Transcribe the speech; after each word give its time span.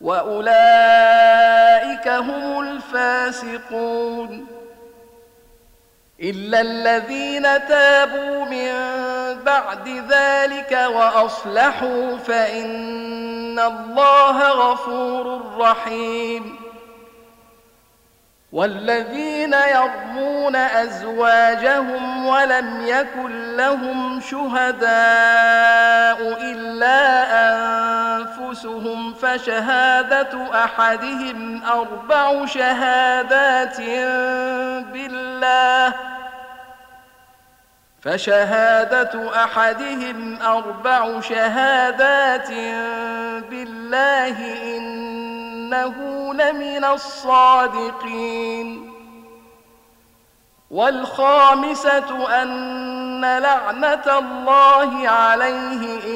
وأولئك 0.00 0.48
هم 2.08 2.60
الفاسقون. 2.60 4.46
إلا 6.22 6.60
الذين 6.60 7.42
تابوا 7.42 8.44
من 8.44 8.72
بعد 9.42 9.88
ذلك 9.88 10.72
وأصلحوا 10.72 12.16
فإن 12.16 13.58
الله 13.58 14.48
غفور 14.50 15.56
رحيم. 15.58 16.66
والذين 18.52 19.52
يرمون 19.52 20.56
أزواجهم 20.56 22.26
ولم 22.26 22.86
يكن 22.86 23.56
لهم 23.56 24.20
شهداء 24.20 24.88
إلا 26.42 27.22
أنفسهم 28.38 29.14
فشهادة 29.14 30.64
أحدهم 30.64 31.64
أربع 31.64 32.46
شهادات 32.46 33.80
بالله. 34.92 35.94
فشهادة 38.02 39.44
أحدهم 39.44 40.42
أربع 40.42 41.20
شهادات 41.20 42.50
بالله 43.50 44.36
إنه 44.76 45.94
لمن 46.34 46.84
الصادقين. 46.84 48.16
والخامسة 50.70 52.42
أن 52.42 53.38
لعنة 53.38 54.18
الله 54.18 55.08
عليه 55.08 55.82
إن 56.04 56.15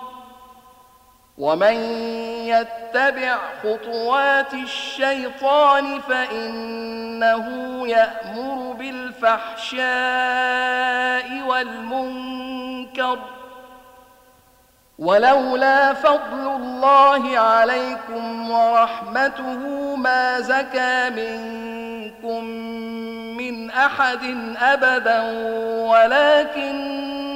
ومن 1.41 1.73
يتبع 2.45 3.37
خطوات 3.63 4.53
الشيطان 4.53 5.99
فإنه 5.99 7.47
يأمر 7.87 8.71
بالفحشاء 8.73 9.81
والمنكر. 11.47 13.19
ولولا 14.99 15.93
فضل 15.93 16.47
الله 16.55 17.39
عليكم 17.39 18.51
ورحمته 18.51 19.95
ما 19.95 20.39
زكى 20.39 21.09
منكم 21.09 22.43
من 23.37 23.71
أحد 23.71 24.23
أبدا 24.61 25.21
ولكن 25.89 27.20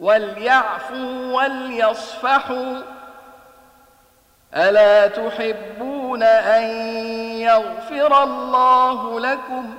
وليعفوا 0.00 1.42
وليصفحوا. 1.42 2.82
ألا 4.54 5.06
تحبون 5.06 6.22
أن 6.22 6.62
يغفر 7.36 8.22
الله 8.22 9.20
لكم؟ 9.20 9.74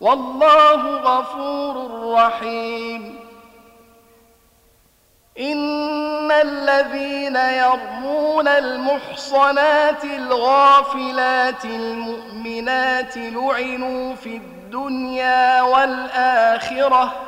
والله 0.00 0.96
غفور 0.96 2.12
رحيم. 2.14 3.20
إن 5.40 6.32
الذين 6.32 7.36
يرمون 7.36 8.48
المحصنات 8.48 10.04
الغافلات 10.04 11.64
المؤمنات 11.64 13.16
لعنوا 13.16 14.14
في 14.14 14.36
الدنيا 14.36 15.62
والآخرة. 15.62 17.27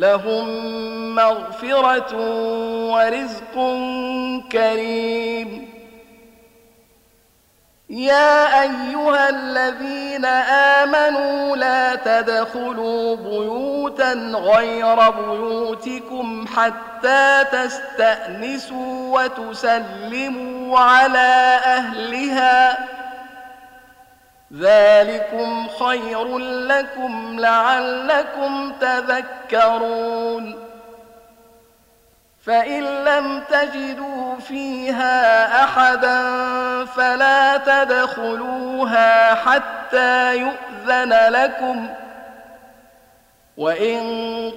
لهم 0.00 0.46
مغفرة 1.14 2.16
ورزق 2.92 3.54
كريم. 4.52 5.70
يا 7.90 8.62
أيها 8.62 9.28
الذين 9.28 10.24
آمنوا 10.84 11.56
لا 11.56 11.94
تدخلوا 11.94 13.16
بيوتا 13.16 14.12
غير 14.34 15.10
بيوتكم 15.10 16.46
حتى 16.56 17.44
تستأنسوا 17.52 19.20
وتسلموا 19.20 20.78
على 20.78 21.60
أهلها 21.64 22.78
ذلكم 24.58 25.68
خير 25.68 26.38
لكم 26.38 27.40
لعلكم 27.40 28.72
تذكرون. 28.80 30.70
فإن 32.46 32.82
لم 32.82 33.42
تجدوا 33.50 34.36
فيها 34.48 35.46
أحدا 35.64 36.22
فلا 36.84 37.56
تدخلوها 37.56 39.34
حتى 39.34 40.36
يؤذن 40.36 41.12
لكم. 41.28 41.88
وإن 43.56 44.00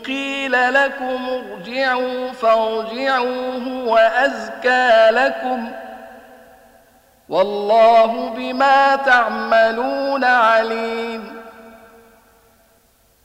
قيل 0.05 0.73
لكم 0.73 1.29
ارجعوا 1.29 2.31
فارجعوا 2.31 3.59
هو 3.59 3.97
أزكى 3.97 5.09
لكم. 5.12 5.71
والله 7.33 8.29
بما 8.37 8.95
تعملون 8.95 10.23
عليم. 10.23 11.41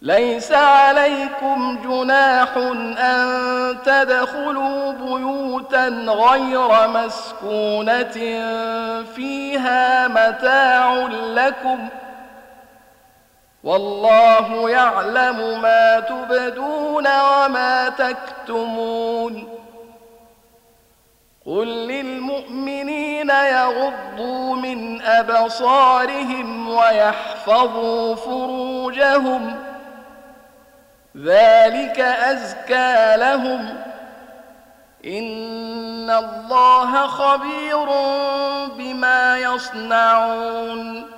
ليس 0.03 0.53
عليكم 0.53 1.79
جناح 1.85 2.57
أن 2.99 3.77
تدخلوا 3.85 4.93
بيوتا 4.93 5.89
غير 6.09 6.89
مسكونة 6.89 8.17
فيها 9.15 10.09
متاع 10.09 10.95
لكم 11.11 11.89
ۖ. 11.89 11.93
والله 13.65 14.71
يعلم 14.71 15.61
ما 15.63 16.01
تبدون 16.01 17.07
وما 17.07 17.89
تكتمون. 17.89 19.49
قل 21.47 21.67
للمؤمنين 23.29 23.49
يغضوا 23.49 24.57
من 24.57 25.03
أبصارهم 25.03 26.69
ويحفظوا 26.69 28.15
فروجهم 28.15 29.57
ذلك 31.17 32.01
أزكى 32.01 33.17
لهم. 33.17 33.75
إن 35.05 36.11
الله 36.11 37.07
خبير 37.07 37.87
بما 38.77 39.39
يصنعون. 39.39 41.18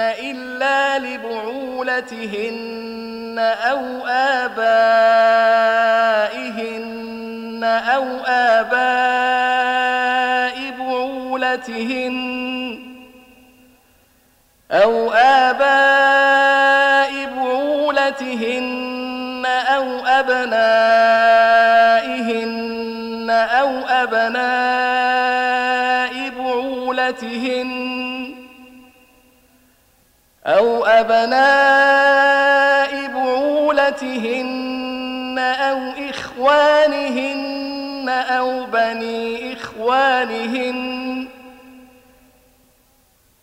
إلا 0.00 0.98
لبعولتهن 0.98 2.68
أو 3.38 4.06
آبائهن 4.06 4.58
أو 7.64 8.04
آباء 8.26 8.78
بعولتهن 10.78 12.18
أو 14.70 15.12
آباء 15.12 15.68
بعولتهن 17.36 19.46
أو 19.46 20.06
أبنائهن 20.06 21.17
أو 30.48 30.84
أبناء 30.84 32.38
بعولتهن 33.06 34.58
أو 35.38 35.78
إخوانهن 36.10 38.08
أو 38.08 38.64
بني 38.66 39.52
إخوانهن 39.52 41.28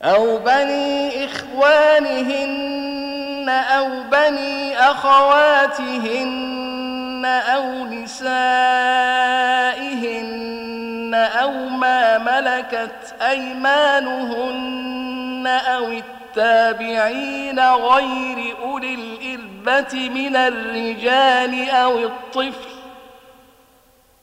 أو 0.02 0.38
بني 0.38 1.26
إخوانهن 1.26 2.86
أو 3.50 3.90
بني 4.12 4.80
أخواتهن 4.80 6.46
أو 7.26 7.86
نسائهن 7.86 8.36
أو 11.14 11.52
ما 11.52 12.18
ملكت 12.18 13.16
أيمانهن 13.30 14.66
أو 15.48 15.92
التابعين 16.38 17.60
غير 17.60 18.56
أولي 18.64 18.94
الإربة 18.94 20.10
من 20.10 20.36
الرجال 20.36 21.70
أو 21.70 22.00
الطفل 22.00 22.76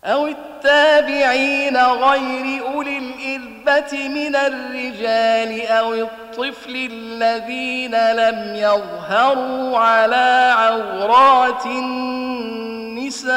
أو 0.04 0.26
التابعين 0.26 1.76
غير 1.76 2.66
أولي 2.66 2.98
الإربة 2.98 4.08
من 4.08 4.36
الرجال 4.36 5.66
أو 5.66 5.94
الطفل 5.94 6.88
الذين 6.92 7.94
لم 8.12 8.56
يظهروا 8.56 9.78
على 9.78 10.54
عورات 10.58 11.66
النساء 11.66 13.32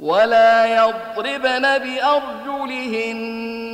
ولا 0.00 0.66
يضربن 0.66 1.78
بأرجلهن 1.78 3.73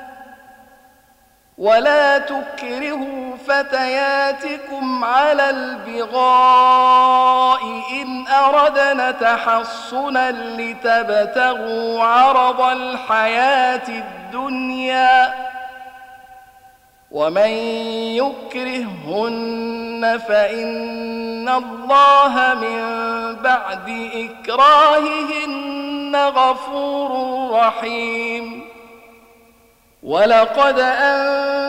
ولا 1.61 2.17
تكرهوا 2.17 3.35
فتياتكم 3.47 5.03
على 5.03 5.49
البغاء 5.49 7.59
إن 8.01 8.27
أردنا 8.27 9.11
تحصنا 9.11 10.31
لتبتغوا 10.31 12.03
عرض 12.03 12.61
الحياة 12.61 13.87
الدنيا 13.87 15.33
ومن 17.11 17.49
يكرهن 18.17 20.19
فإن 20.27 21.49
الله 21.49 22.53
من 22.53 22.81
بعد 23.35 24.09
إكراههن 24.13 26.15
غفور 26.15 27.11
رحيم. 27.53 28.71
ولقد 30.03 30.79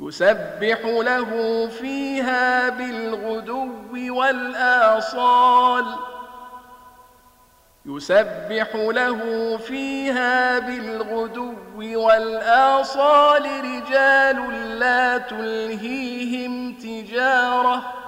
يسبح 0.00 0.78
له 0.84 1.66
فيها 1.80 2.68
بالغدو 2.68 3.68
والآصال. 3.94 5.84
يسبح 7.86 8.68
له 8.74 9.56
فيها 9.56 10.58
بالغدو 10.58 11.54
والآصال. 11.76 13.42
رجال 13.42 14.78
لا 14.78 15.18
تلهيهم 15.18 16.72
تجارة. 16.72 18.07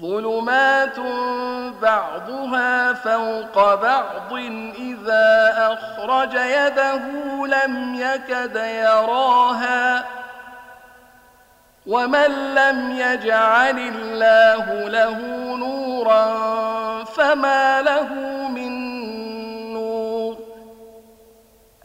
ظلمات 0.00 0.98
بعضها 1.82 2.92
فوق 2.92 3.74
بعض 3.74 4.32
إذا 4.78 5.54
أخرج 5.72 6.34
يده 6.34 7.02
لم 7.46 7.94
يكد 7.94 8.56
يراها 8.56 10.04
ومن 11.86 12.54
لم 12.54 12.90
يجعل 12.90 13.78
الله 13.78 14.88
له 14.88 15.18
نورا 15.56 16.24
فما 17.04 17.82
له 17.82 18.14
من 18.48 18.72
نور 19.72 20.36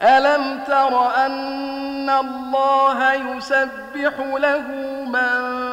ألم 0.01 0.63
تر 0.67 1.15
أن 1.25 2.09
الله 2.09 3.13
يسبح 3.13 4.19
له 4.19 4.67
من 5.07 5.72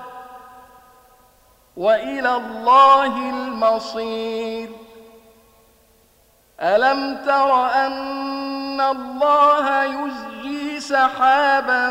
وإلى 1.77 2.35
الله 2.35 3.29
المصير. 3.29 4.69
ألم 6.61 7.17
تر 7.25 7.65
أن 7.85 8.81
الله 8.81 9.83
يزجي 9.83 10.79
سحابا 10.79 11.85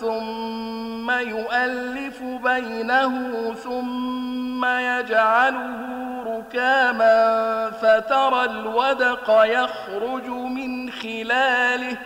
ثم 0.00 1.10
يؤلف 1.10 2.22
بينه 2.22 3.54
ثم 3.54 4.64
يجعله 4.64 5.94
ركاما 6.26 7.70
فترى 7.70 8.44
الودق 8.44 9.44
يخرج 9.44 10.26
من 10.28 10.90
خلاله 10.90 11.96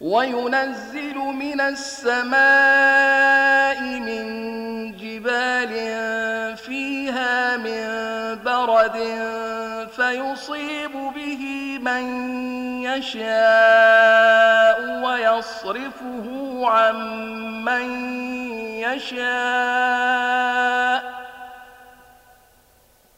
وينزل 0.00 1.14
من 1.16 1.60
السماء 1.60 2.40
من 3.82 4.42
جبال 5.22 6.56
فيها 6.56 7.56
من 7.56 7.88
برد 8.44 8.96
فيصيب 9.96 10.92
به 10.92 11.78
من 11.82 12.04
يشاء 12.82 13.20
ويصرفه 15.04 16.60
عن 16.64 16.96
من 17.64 18.14
يشاء. 18.80 19.22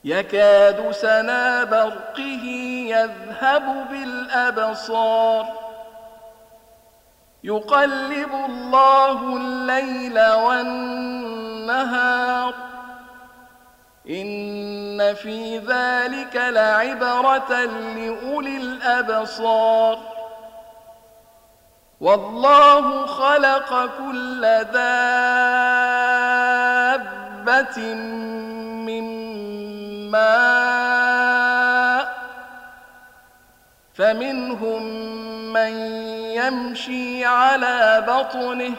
يكاد 0.05 0.90
سنا 0.90 1.64
برقه 1.64 2.45
يذهب 2.88 3.87
بالأبصار. 3.90 5.63
يقلب 7.45 8.35
الله 8.49 9.37
الليل 9.37 10.21
والنهار. 10.33 10.95
إن 14.11 15.15
في 15.15 15.59
ذلك 15.59 16.37
لعبرة 16.37 17.65
لأولي 17.97 18.57
الأبصار. 18.57 19.99
والله 22.01 23.07
خلق 23.07 23.91
كل 23.99 24.41
دابة 24.73 25.15
من 28.85 29.05
ماء 30.11 30.74
فمنهم 33.95 34.83
من 35.53 35.73
يمشي 36.35 37.25
على 37.25 38.05
بطنه 38.09 38.75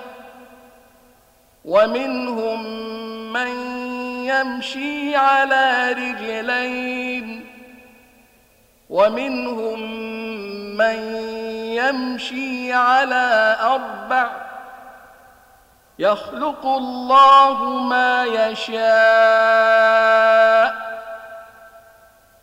ومنهم 1.65 2.63
من 3.34 3.47
يمشي 4.25 5.15
على 5.15 5.91
رجلين 5.91 7.49
ومنهم 8.89 9.80
من 10.78 10.95
يمشي 11.75 12.73
على 12.73 13.58
أربع. 13.62 14.30
يخلق 15.99 16.65
الله 16.65 17.63
ما 17.63 18.25
يشاء 18.25 18.75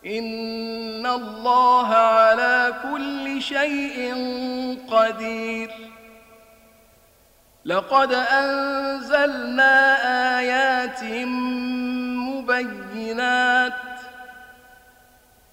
إن 0.05 1.05
الله 1.05 1.87
على 1.87 2.73
كل 2.83 3.41
شيء 3.41 4.13
قدير. 4.91 5.71
لقد 7.65 8.13
أنزلنا 8.13 9.95
آيات 10.39 11.03
مبينات. 12.27 13.73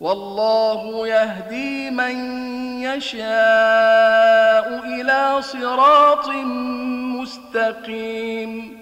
والله 0.00 1.08
يهدي 1.08 1.90
من 1.90 2.16
يشاء 2.82 3.20
إلى 4.84 5.42
صراط 5.42 6.28
مستقيم. 7.20 8.79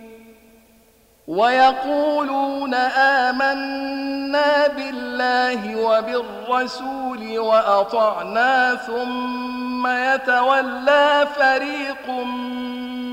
ويقولون 1.28 2.74
آمنا 2.74 4.66
بالله 4.68 5.76
وبالرسول 5.76 7.38
وأطعنا 7.38 8.74
ثم 8.74 9.86
يتولى 9.86 11.26
فريق 11.36 12.10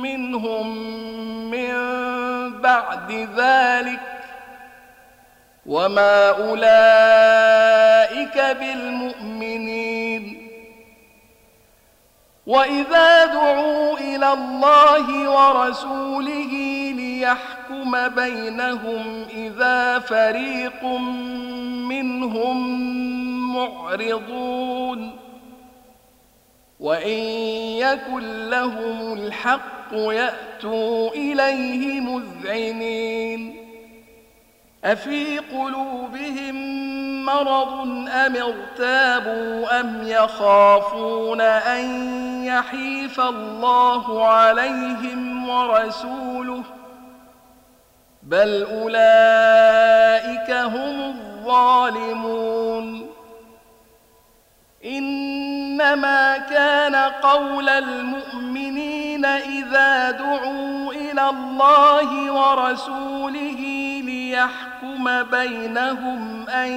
منهم 0.02 0.78
من 1.52 1.76
بعد 2.62 3.28
ذلك 3.38 4.00
وما 5.66 6.30
أولئك 6.30 7.78
بالمؤمنين. 8.60 10.46
وإذا 12.48 13.26
دعوا 13.26 13.98
إلى 13.98 14.34
الله 14.34 15.30
ورسوله 15.30 16.75
ليحكم 17.26 18.08
بينهم 18.08 19.26
إذا 19.30 20.00
فريق 20.00 20.84
منهم 21.90 22.58
معرضون. 23.56 25.18
وإن 26.80 27.20
يكن 27.78 28.50
لهم 28.50 29.14
الحق 29.14 29.94
يأتوا 29.94 31.10
إليه 31.10 32.00
مذعنين. 32.00 33.56
أفي 34.86 35.40
قلوبهم 35.40 36.56
مرض 37.26 37.88
أم 38.10 38.36
ارتابوا 38.36 39.80
أم 39.80 40.02
يخافون 40.08 41.42
أن 41.42 41.86
يحيف 42.46 43.20
الله 43.20 44.28
عليهم 44.28 45.50
ورسوله؟ 45.50 46.64
بل 48.26 48.64
أولئك 48.72 50.52
هم 50.52 51.02
الظالمون 51.02 53.08
إنما 54.86 56.38
كان 56.38 56.96
قول 56.96 57.70
المؤمنين 57.70 59.26
إذا 59.26 60.12
دعوا 60.12 60.94
إلى 60.94 61.30
الله 61.30 62.32
ورسوله 62.32 63.60
ليحكم 64.06 65.24
بينهم 65.24 66.50
أن 66.50 66.72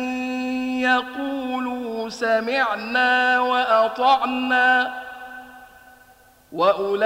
يقولوا 0.80 2.08
سمعنا 2.08 3.40
وأطعنا 3.40 4.94
وأولئك 6.52 6.98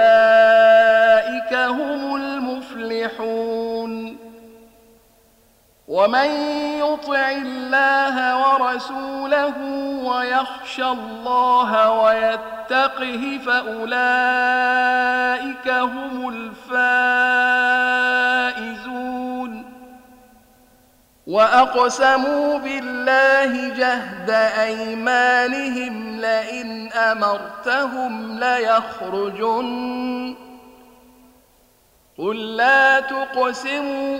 هم 1.53 2.15
المفلحون 2.15 4.22
ومن 5.93 6.29
يطع 6.79 7.31
الله 7.31 8.15
ورسوله 8.37 9.57
ويخشى 10.03 10.85
الله 10.85 11.91
ويتقه 11.91 13.39
فأولئك 13.45 14.07
هم 15.69 16.29
الفائزون. 18.49 18.73
وأقسموا 21.27 22.57
بالله 22.57 23.69
جهد 23.69 24.29
أيمانهم 24.59 26.19
لئن 26.19 26.91
أمرتهم 26.91 28.39
ليخرجن. 28.39 30.35
قل 32.17 32.55
لا 32.55 32.99
تقسموا 32.99 34.19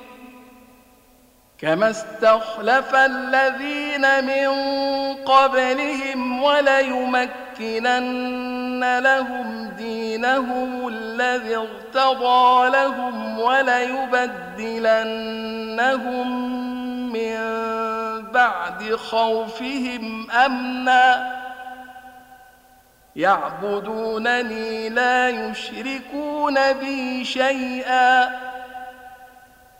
كما 1.61 1.89
استخلف 1.89 2.95
الذين 2.95 4.25
من 4.25 4.49
قبلهم 5.13 6.43
وليمكنن 6.43 7.99
لهم 8.99 9.69
دينهم 9.77 10.87
الذي 10.87 11.55
ارتضى 11.55 12.69
لهم 12.69 13.39
وليبدلنهم 13.39 14.11
من 17.13 17.37
بعد 18.31 18.95
خوفهم 18.95 20.31
امنا 20.31 21.41
يعبدونني 23.15 24.89
لا 24.89 25.29
يشركون 25.29 26.73
بي 26.73 27.25
شيئا 27.25 28.50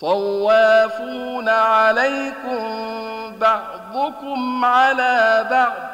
طوافون 0.00 1.48
عليكم 1.48 2.60
بعضكم 3.38 4.64
على 4.64 5.46
بعض. 5.50 5.90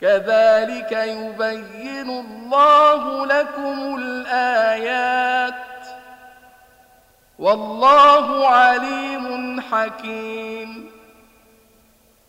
كذلك 0.00 0.92
يبين 0.92 2.10
الله 2.10 3.26
لكم 3.26 3.96
الآيات. 3.98 5.54
والله 7.38 8.48
عليم 8.48 9.60
حكيم. 9.60 10.95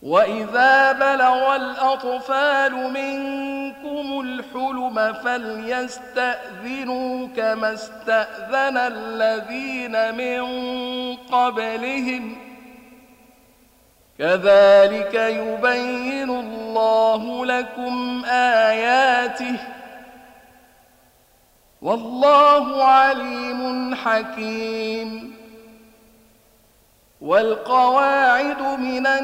وإذا 0.07 0.91
بلغ 0.91 1.55
الأطفال 1.55 2.73
منكم 2.73 4.21
الحلم 4.21 5.13
فليستأذنوا 5.23 7.27
كما 7.35 7.73
استأذن 7.73 8.77
الذين 8.77 10.15
من 10.15 10.45
قبلهم 11.15 12.35
ۖ 12.43 12.47
كذلك 14.19 15.13
يبين 15.13 16.29
الله 16.29 17.45
لكم 17.45 18.25
آياته 18.25 19.59
والله 21.81 22.83
عليم 22.83 23.95
حكيم. 23.95 25.37
والقواعد 27.21 28.61
من 28.61 29.23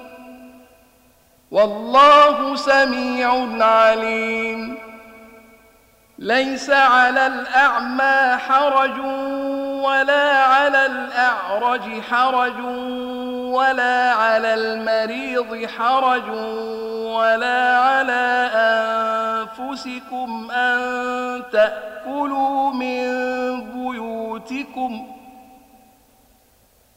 والله 1.51 2.55
سميع 2.55 3.47
عليم. 3.65 4.77
ليس 6.19 6.69
على 6.69 7.27
الأعمى 7.27 8.37
حرج 8.37 8.99
ولا 9.83 10.43
على 10.43 10.85
الأعرج 10.85 12.01
حرج 12.11 12.59
ولا 13.53 14.13
على 14.13 14.53
المريض 14.53 15.65
حرج 15.65 16.29
ولا 17.05 17.77
على 17.77 18.49
أنفسكم 19.59 20.51
أن 20.51 21.43
تأكلوا 21.51 22.73
من 22.73 23.01
بيوتكم 23.71 25.07
ۖ. 25.17 25.20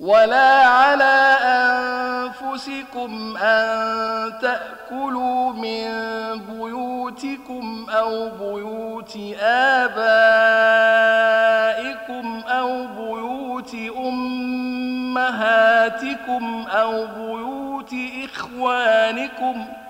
ولا 0.05 0.67
على 0.67 1.37
أنفسكم 1.43 3.37
أن 3.37 4.33
تأكلوا 4.39 5.53
من 5.53 5.89
بيوتكم 6.39 7.87
أو 7.91 8.29
بيوت 8.29 9.19
آبائكم 9.41 10.05
أو 12.49 12.87
بيوت 12.87 13.75
أمهاتكم 13.99 15.45
أو 16.71 17.07
بيوت 17.07 17.95
إخوانكم 18.25 19.65
ۖ 19.81 19.84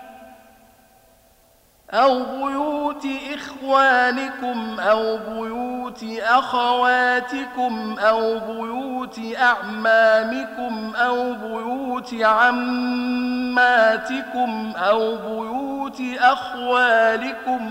أو 1.91 2.19
بيوت 2.25 3.07
إخوانكم 3.35 4.81
أو 4.81 5.17
بيوت 5.17 6.05
أخواتكم 6.23 7.97
أو 7.99 8.39
بيوت 8.39 9.21
أعمامكم 9.39 10.93
أو 10.97 11.35
بيوت 11.35 12.15
عماتكم 12.23 13.63
أو 14.77 15.17
بيوت 15.17 16.03
أخوالكم 16.21 17.71